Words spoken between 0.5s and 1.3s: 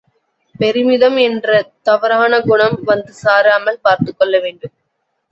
பெருமிதம்